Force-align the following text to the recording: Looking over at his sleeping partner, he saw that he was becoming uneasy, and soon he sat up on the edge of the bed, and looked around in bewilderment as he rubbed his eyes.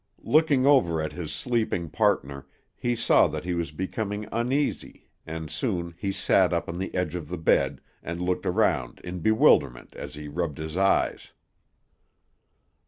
Looking 0.23 0.65
over 0.65 0.99
at 0.99 1.11
his 1.11 1.31
sleeping 1.31 1.87
partner, 1.91 2.47
he 2.75 2.95
saw 2.95 3.27
that 3.27 3.45
he 3.45 3.53
was 3.53 3.69
becoming 3.71 4.27
uneasy, 4.31 5.09
and 5.27 5.51
soon 5.51 5.93
he 5.95 6.11
sat 6.11 6.51
up 6.53 6.67
on 6.67 6.79
the 6.79 6.95
edge 6.95 7.13
of 7.13 7.29
the 7.29 7.37
bed, 7.37 7.81
and 8.01 8.19
looked 8.19 8.47
around 8.47 8.99
in 9.03 9.19
bewilderment 9.19 9.95
as 9.95 10.15
he 10.15 10.27
rubbed 10.27 10.57
his 10.57 10.75
eyes. 10.75 11.33